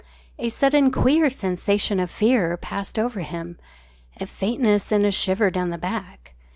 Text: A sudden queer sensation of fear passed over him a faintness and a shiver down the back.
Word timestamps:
A 0.39 0.49
sudden 0.49 0.89
queer 0.89 1.29
sensation 1.29 1.99
of 1.99 2.09
fear 2.09 2.57
passed 2.57 2.97
over 2.97 3.19
him 3.19 3.59
a 4.19 4.25
faintness 4.25 4.91
and 4.91 5.05
a 5.05 5.11
shiver 5.11 5.51
down 5.51 5.69
the 5.69 5.77
back. 5.77 6.33